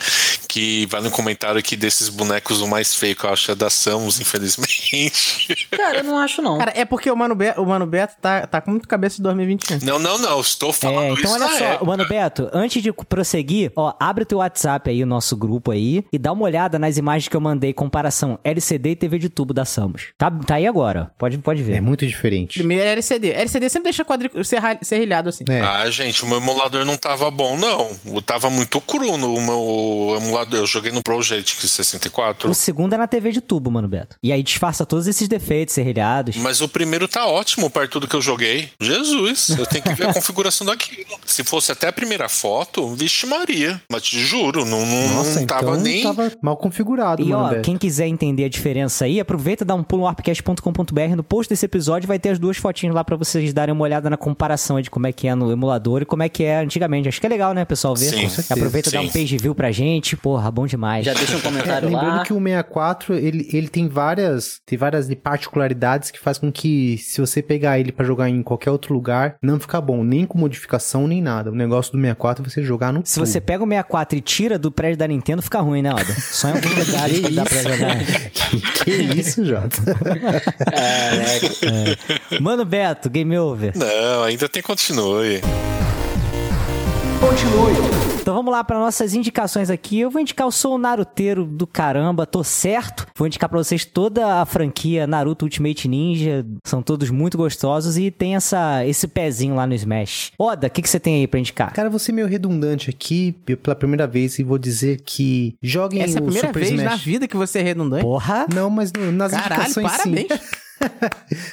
[0.48, 3.70] Que vai no comentário aqui desses bonecos o mais feio que eu acho é da
[3.70, 5.68] Samus, infelizmente.
[5.72, 6.58] Cara, eu não acho não.
[6.58, 9.24] Cara, é porque o Mano, Be o Mano Beto tá, tá com muito cabeça de
[9.24, 9.80] 2021.
[9.84, 10.40] Não, não, não.
[10.42, 11.86] Estou falando É, então isso olha só, época.
[11.86, 16.18] mano Beto, antes de prosseguir, ó, abre teu WhatsApp aí, o nosso grupo aí, e
[16.18, 19.66] dá uma olhada nas imagens que eu mandei, comparação LCD e TV de tubo da
[19.66, 20.08] Samus.
[20.18, 21.76] Tá, tá aí agora, pode, pode ver.
[21.78, 22.60] É muito diferente.
[22.60, 23.30] Primeiro é LCD.
[23.32, 24.44] LCD sempre deixa quadric...
[24.44, 25.44] serra- serrilhado assim.
[25.50, 25.62] É.
[25.62, 27.92] Ah, gente, o meu emulador não tava bom, não.
[28.06, 30.60] Eu tava muito cru no meu emulador.
[30.60, 32.50] Eu joguei no Project 64.
[32.50, 34.16] O segundo é na TV de tubo, mano Beto.
[34.24, 36.36] E aí disfarça todos esses defeitos, serrilhados.
[36.38, 38.70] Mas o primeiro tá ótimo perto do que eu joguei.
[38.82, 41.06] Jesus, eu tenho que ver a configuração daquilo.
[41.26, 43.80] Se fosse até a primeira foto, vixe Maria.
[43.92, 46.02] Mas te juro, não, não, Nossa, não tava então nem.
[46.04, 47.44] tava mal configurado, E mano.
[47.44, 47.62] ó, Beto.
[47.62, 51.16] quem quiser entender a diferença aí, aproveita e dá um pulo no arpcast.com.br.
[51.16, 54.10] No post desse episódio vai ter as duas fotinhas lá pra vocês darem uma olhada
[54.10, 56.58] na comparação aí de como é que é no emulador e como é que é
[56.60, 57.08] antigamente.
[57.08, 58.10] Acho que é legal, né, pessoal, ver?
[58.30, 58.44] Sim.
[58.50, 60.16] Aproveita e dá um page view pra gente.
[60.18, 61.06] Porra, bom demais.
[61.06, 62.24] Já deixa um É, comentário lembrando lá.
[62.24, 67.20] que o 64, ele, ele tem várias tem várias particularidades que faz com que se
[67.22, 71.08] você pegar ele pra jogar em qualquer outro lugar, não fica bom, nem com modificação,
[71.08, 71.52] nem nada.
[71.52, 74.58] O negócio do 64 é você jogar no Se você pega o 64 e tira
[74.58, 76.14] do prédio da Nintendo, fica ruim, né, Oda?
[76.20, 77.98] Só em alguns lugares que dá pra jogar.
[78.84, 79.78] que isso, Jota?
[80.72, 82.40] É.
[82.40, 83.74] Mano Beto, game over.
[83.76, 85.42] Não, ainda tem continue.
[87.22, 87.74] Continue.
[88.20, 90.00] Então vamos lá para nossas indicações aqui.
[90.00, 93.08] Eu vou indicar o Sou Naruteiro do caramba, tô certo.
[93.16, 96.46] Vou indicar pra vocês toda a franquia Naruto Ultimate Ninja.
[96.66, 100.32] São todos muito gostosos e tem essa, esse pezinho lá no Smash.
[100.38, 101.72] Oda, o que, que você tem aí pra indicar?
[101.74, 103.32] Cara, vou ser meio redundante aqui
[103.62, 106.72] pela primeira vez e vou dizer que joguem Essa é a o primeira Super vez
[106.72, 106.92] Smash.
[106.92, 108.04] na vida que você é redundante.
[108.04, 108.46] Porra!
[108.54, 110.28] Não, mas no- nas Caralho, indicações parabéns.
[110.28, 110.40] sim.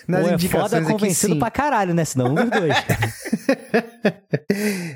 [0.07, 2.05] Nas Pô, é indicações foda convencido pra caralho, né?
[2.05, 2.75] Senão um dos dois.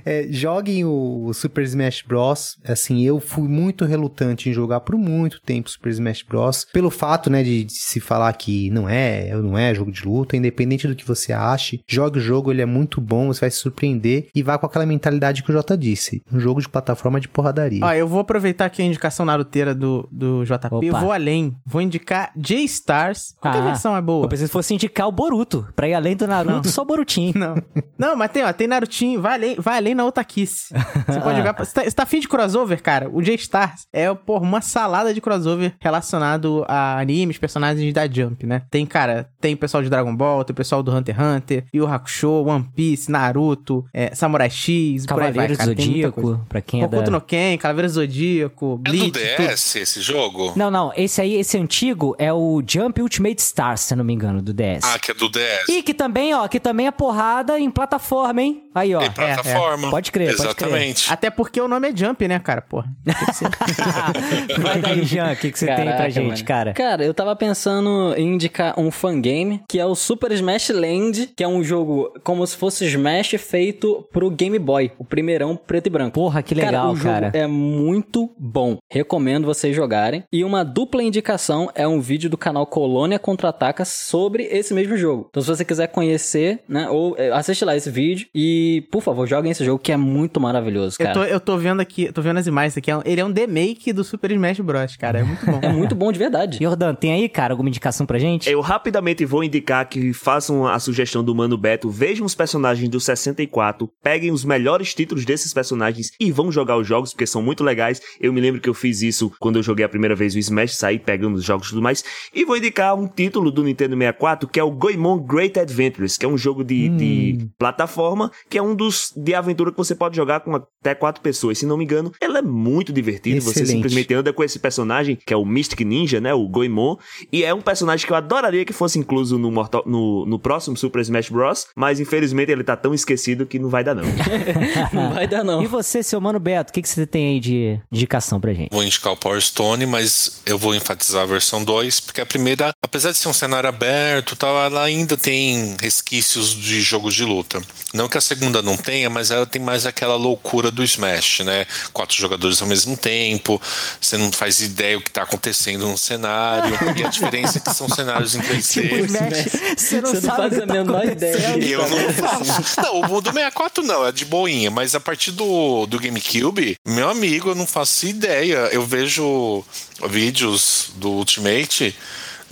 [0.04, 2.56] É, joguem o Super Smash Bros.
[2.66, 6.66] Assim, eu fui muito relutante em jogar por muito tempo Super Smash Bros.
[6.72, 10.36] Pelo fato, né, de, de se falar que não é, não é jogo de luta,
[10.36, 13.58] independente do que você ache, jogue o jogo, ele é muito bom, você vai se
[13.58, 16.22] surpreender e vá com aquela mentalidade que o Jota disse.
[16.32, 17.84] Um jogo de plataforma de porradaria.
[17.84, 20.66] Ó, eu vou aproveitar aqui a indicação naruteira do, do JP.
[20.70, 20.84] Opa.
[20.84, 21.54] Eu vou além.
[21.64, 23.34] Vou indicar J-Stars.
[23.40, 24.21] Qual que Ah, versão é boa?
[24.24, 25.66] Eu pensei que fosse indicar o Boruto.
[25.74, 27.32] Pra ir além do Naruto, só o Borutinho.
[27.37, 27.54] Não.
[27.98, 30.74] Não, mas tem, ó, tem Narutinho, vai além, vai além na Otakice.
[31.06, 31.52] Você pode jogar.
[31.58, 33.08] Você tá, você tá afim de crossover, cara?
[33.11, 38.62] O J-Stars é, porra, uma salada de crossover relacionado a animes, personagens da Jump, né?
[38.70, 41.64] Tem, cara, tem o pessoal de Dragon Ball, tem o pessoal do Hunter x Hunter,
[41.74, 45.74] Yu Hakusho, One Piece, Naruto, é, Samurai X, por aí vai, Cavaleiro do cara.
[45.74, 46.28] Tem muita coisa.
[46.30, 47.11] Zodíaco, pra quem é Hokuto da...
[47.11, 49.48] no Ken, Calaveira do Zodíaco, É do Bleach, tudo.
[49.48, 50.52] DS esse jogo?
[50.56, 54.12] Não, não, esse aí, esse antigo é o Jump Ultimate Stars, se eu não me
[54.12, 54.81] engano, do DS.
[54.83, 55.68] Ah, que é do DS.
[55.68, 58.64] E que também, ó, que também é porrada em plataforma, hein?
[58.75, 59.01] Aí, ó.
[59.01, 59.90] Tem plataforma.
[59.90, 60.68] Pode crer, pode crer.
[60.68, 61.12] Exatamente.
[61.12, 62.62] Até porque o nome é Jump, né, cara?
[62.62, 62.90] Porra.
[63.22, 63.48] Que ser.
[64.61, 66.44] Vai daí, Jean, o que, que você tem pra Caraca, gente, mano.
[66.44, 66.72] cara?
[66.72, 71.44] Cara, eu tava pensando em indicar um fangame, que é o Super Smash Land, que
[71.44, 75.90] é um jogo como se fosse Smash feito pro Game Boy, o primeirão preto e
[75.90, 76.14] branco.
[76.14, 77.31] Porra, que legal, o jogo cara.
[77.35, 78.79] é muito bom.
[78.90, 80.25] Recomendo vocês jogarem.
[80.33, 85.26] E uma dupla indicação é um vídeo do canal Colônia Contra-Ataca sobre esse mesmo jogo.
[85.30, 89.26] Então, se você quiser conhecer, né, ou é, assiste lá esse vídeo e, por favor,
[89.26, 91.18] joguem esse jogo que é muito maravilhoso, Eu cara.
[91.18, 92.90] tô, eu tô vendo aqui, eu tô vendo as imagens aqui.
[92.90, 95.20] é Ele é um remake do Super Smash Bros, cara.
[95.20, 95.60] É muito bom.
[95.62, 96.58] É muito bom de verdade.
[96.60, 98.50] Jordan, tem aí, cara, alguma indicação pra gente?
[98.50, 102.98] Eu rapidamente vou indicar que façam a sugestão do Mano Beto, vejam os personagens do
[102.98, 107.62] 64, peguem os melhores títulos desses personagens e vão jogar os jogos, porque são muito
[107.62, 108.00] legais.
[108.20, 110.74] Eu me lembro que eu fiz isso quando eu joguei a primeira vez o Smash,
[110.74, 112.02] saí pegando os jogos e tudo mais.
[112.34, 116.24] E vou indicar um título do Nintendo 64, que é o Goemon Great Adventures, que
[116.24, 120.16] é um jogo de, de plataforma, que é um dos de aventura que você pode
[120.16, 121.59] jogar com até quatro pessoas.
[121.59, 123.40] Se não me engano, ele é muito divertido.
[123.40, 123.72] Você Excelente.
[123.72, 126.33] simplesmente anda com esse personagem, que é o Mystic Ninja, né?
[126.35, 126.96] O Goemon.
[127.33, 130.76] E é um personagem que eu adoraria que fosse incluso no, Mortal- no, no próximo
[130.76, 131.66] Super Smash Bros.
[131.76, 134.02] Mas infelizmente ele tá tão esquecido que não vai dar, não.
[134.92, 135.62] Não vai dar, não.
[135.62, 138.70] E você, seu mano Beto, o que, que você tem aí de indicação pra gente?
[138.72, 142.72] Vou indicar o Power Stone, mas eu vou enfatizar a versão 2, porque a primeira,
[142.83, 147.24] apesar de ser um cenário aberto, e tal, ela ainda tem resquícios de jogos de
[147.24, 147.61] luta.
[147.92, 151.66] Não que a segunda não tenha, mas ela tem mais aquela loucura do Smash, né?
[151.92, 153.61] Quatro jogadores ao mesmo tempo,
[154.00, 157.74] você não faz ideia o que tá acontecendo no cenário, e a diferença é que
[157.74, 158.62] são cenários em 3D.
[158.62, 161.56] você não Você não sabe faz a tá menor ideia.
[161.58, 162.80] Eu não faço.
[162.80, 164.70] Não, o do 64 não, é de boinha.
[164.70, 168.68] Mas a partir do, do GameCube, meu amigo, eu não faço ideia.
[168.72, 169.64] Eu vejo
[170.08, 171.94] vídeos do Ultimate.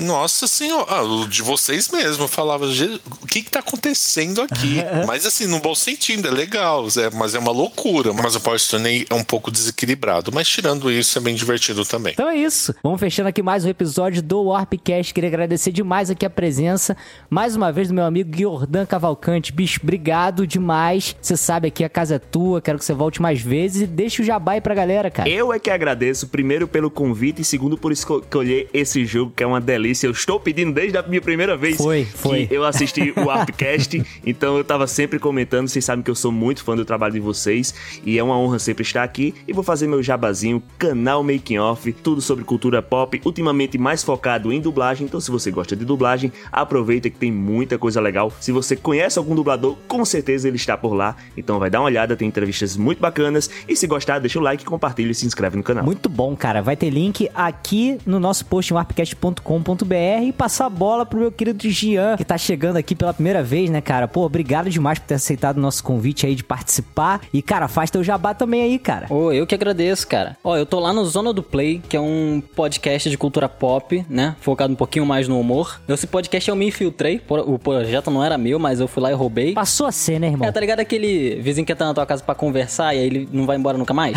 [0.00, 2.24] Nossa senhora, ah, o de vocês mesmo.
[2.24, 4.76] Eu falava, "Je- o que que tá acontecendo aqui?
[5.06, 8.12] mas assim, no bom sentido, é legal, é, mas é uma loucura.
[8.12, 10.30] Mas o Power Stone é um pouco desequilibrado.
[10.32, 12.12] Mas tirando isso, é bem divertido também.
[12.12, 12.74] Então é isso.
[12.82, 15.12] Vamos fechando aqui mais um episódio do Warpcast.
[15.14, 16.96] Queria agradecer demais aqui a presença,
[17.28, 19.52] mais uma vez, do meu amigo Jordan Cavalcante.
[19.52, 21.14] Bicho, obrigado demais.
[21.20, 24.22] Você sabe aqui a casa é tua, quero que você volte mais vezes e deixe
[24.22, 25.28] o jabá aí pra galera, cara.
[25.28, 29.42] Eu é que agradeço, primeiro pelo convite e segundo por esco- escolher esse jogo que
[29.42, 29.89] é uma delícia.
[30.04, 32.46] Eu estou pedindo desde a minha primeira vez Foi, foi.
[32.46, 35.68] que eu assisti o Upcast, então eu tava sempre comentando.
[35.68, 37.74] Vocês sabem que eu sou muito fã do trabalho de vocês
[38.04, 39.34] e é uma honra sempre estar aqui.
[39.46, 44.52] E vou fazer meu jabazinho, canal Making Off, tudo sobre cultura pop, ultimamente mais focado
[44.52, 45.06] em dublagem.
[45.06, 48.32] Então, se você gosta de dublagem, aproveita que tem muita coisa legal.
[48.40, 51.16] Se você conhece algum dublador, com certeza ele está por lá.
[51.36, 53.50] Então, vai dar uma olhada, tem entrevistas muito bacanas.
[53.68, 55.84] E se gostar, deixa o like, compartilha e se inscreve no canal.
[55.84, 56.62] Muito bom, cara.
[56.62, 59.79] Vai ter link aqui no nosso post em warpcast.com.br
[60.22, 63.70] e passar a bola pro meu querido Gian, que tá chegando aqui pela primeira vez,
[63.70, 64.06] né, cara?
[64.08, 67.20] Pô, obrigado demais por ter aceitado o nosso convite aí de participar.
[67.32, 69.06] E, cara, faz teu jabá também aí, cara.
[69.10, 70.36] Ô, eu que agradeço, cara.
[70.42, 74.04] Ó, eu tô lá no Zona do Play, que é um podcast de cultura pop,
[74.08, 74.36] né?
[74.40, 75.80] Focado um pouquinho mais no humor.
[75.88, 77.20] Esse podcast eu me infiltrei.
[77.28, 79.52] O projeto não era meu, mas eu fui lá e roubei.
[79.52, 80.48] Passou a ser, né, irmão?
[80.48, 83.28] É, tá ligado aquele vizinho que entra na tua casa pra conversar e aí ele
[83.32, 84.16] não vai embora nunca mais?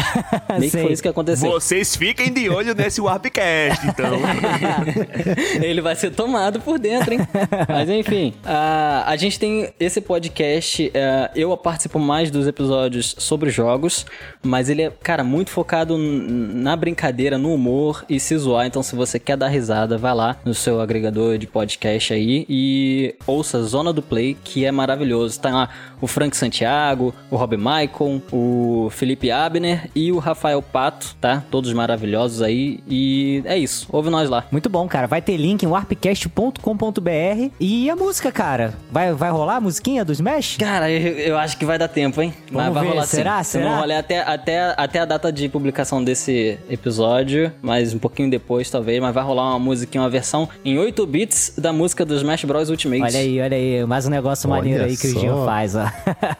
[0.60, 1.50] Meio que foi isso que aconteceu.
[1.52, 4.20] Vocês fiquem de olho nesse Warpcast, então.
[5.62, 7.20] Ele vai ser tomado por dentro, hein?
[7.68, 10.92] Mas enfim, a, a gente tem esse podcast.
[10.94, 14.06] é, eu participo mais dos episódios sobre jogos,
[14.42, 18.66] mas ele é, cara, muito focado na brincadeira, no humor e se zoar.
[18.66, 23.16] Então, se você quer dar risada, vai lá no seu agregador de podcast aí e
[23.26, 25.40] ouça Zona do Play, que é maravilhoso.
[25.40, 25.70] Tá lá
[26.02, 31.44] o Frank Santiago, o Rob Maicon, o Felipe Abner e o Rafael Pato, tá?
[31.50, 32.80] Todos maravilhosos aí.
[32.88, 33.88] E é isso.
[33.92, 34.46] Ouve nós lá.
[34.52, 35.08] Muito bom, cara.
[35.08, 37.50] Vai ter ter link em warpcast.com.br.
[37.60, 38.74] E a música, cara?
[38.92, 40.58] Vai, vai rolar a musiquinha do Smash?
[40.58, 42.34] Cara, eu, eu acho que vai dar tempo, hein?
[42.52, 43.44] Mas Vamos vai ver, rolar será?
[43.44, 43.52] sim.
[43.54, 43.66] Será?
[43.66, 48.30] Eu não rolei até, até, até a data de publicação desse episódio, mas um pouquinho
[48.30, 49.02] depois, talvez.
[49.02, 52.70] Mas vai rolar uma musiquinha, uma versão em 8 bits da música do Smash Bros.
[52.70, 53.02] Ultimate.
[53.04, 55.18] Olha aí, olha aí, mais um negócio Olha maneiro aí que só.
[55.18, 55.86] o Gil faz, ó.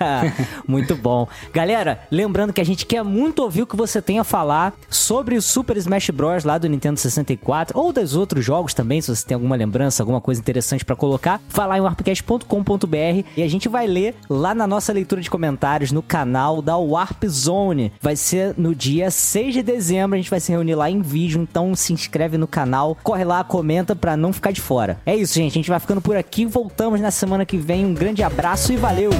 [0.68, 1.28] muito bom.
[1.52, 5.36] Galera, lembrando que a gente quer muito ouvir o que você tem a falar sobre
[5.36, 6.44] o Super Smash Bros.
[6.44, 10.22] lá do Nintendo 64, ou dos outros jogos também, se você tem alguma lembrança, alguma
[10.22, 14.68] coisa interessante pra colocar, vai lá em warpcast.com.br e a gente vai ler lá na
[14.68, 17.92] nossa leitura de comentários no canal da Warp Zone.
[18.02, 21.42] Vai ser no dia 6 de dezembro, a gente vai se reunir lá em vídeo,
[21.42, 25.00] então se inscreve no canal, corre lá, comenta pra não ficar de fora.
[25.06, 27.86] É isso, gente, a gente vai ficando por aqui, voltamos na semana que vem.
[27.86, 29.12] Um grande abraço e valeu!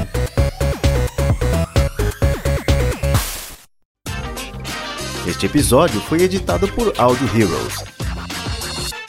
[5.26, 8.03] Este episódio foi editado por Audio Heroes.